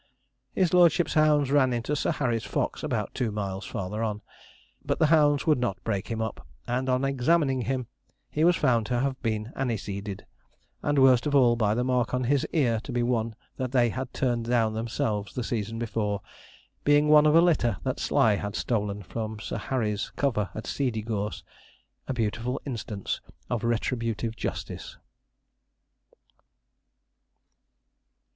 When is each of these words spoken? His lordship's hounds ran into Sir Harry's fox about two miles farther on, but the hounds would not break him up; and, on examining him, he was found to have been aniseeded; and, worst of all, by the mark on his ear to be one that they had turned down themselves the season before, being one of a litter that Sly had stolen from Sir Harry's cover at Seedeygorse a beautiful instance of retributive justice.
His 0.55 0.73
lordship's 0.73 1.13
hounds 1.13 1.51
ran 1.51 1.71
into 1.71 1.95
Sir 1.95 2.09
Harry's 2.13 2.43
fox 2.43 2.81
about 2.81 3.13
two 3.13 3.31
miles 3.31 3.67
farther 3.67 4.01
on, 4.01 4.23
but 4.83 4.97
the 4.97 5.05
hounds 5.13 5.45
would 5.45 5.59
not 5.59 5.83
break 5.83 6.07
him 6.07 6.23
up; 6.23 6.47
and, 6.65 6.89
on 6.89 7.05
examining 7.05 7.61
him, 7.61 7.85
he 8.31 8.43
was 8.43 8.55
found 8.55 8.87
to 8.87 8.99
have 8.99 9.21
been 9.21 9.53
aniseeded; 9.55 10.25
and, 10.81 10.97
worst 10.97 11.27
of 11.27 11.35
all, 11.35 11.55
by 11.55 11.75
the 11.75 11.83
mark 11.83 12.15
on 12.15 12.23
his 12.23 12.47
ear 12.51 12.79
to 12.79 12.91
be 12.91 13.03
one 13.03 13.35
that 13.57 13.73
they 13.73 13.89
had 13.91 14.11
turned 14.11 14.45
down 14.45 14.73
themselves 14.73 15.35
the 15.35 15.43
season 15.43 15.77
before, 15.77 16.23
being 16.83 17.07
one 17.07 17.27
of 17.27 17.35
a 17.35 17.39
litter 17.41 17.77
that 17.83 17.99
Sly 17.99 18.37
had 18.37 18.55
stolen 18.55 19.03
from 19.03 19.39
Sir 19.39 19.57
Harry's 19.59 20.09
cover 20.15 20.49
at 20.55 20.65
Seedeygorse 20.65 21.43
a 22.07 22.13
beautiful 22.15 22.59
instance 22.65 23.21
of 23.51 23.63
retributive 23.63 24.35
justice. 24.35 24.97